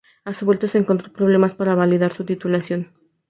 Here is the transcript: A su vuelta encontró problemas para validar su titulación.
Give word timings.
A 0.25 0.33
su 0.33 0.47
vuelta 0.47 0.65
encontró 0.73 1.13
problemas 1.13 1.53
para 1.53 1.75
validar 1.75 2.11
su 2.11 2.25
titulación. 2.25 2.91